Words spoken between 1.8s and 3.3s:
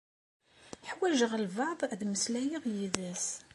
ad mmeslayeɣ yid-s.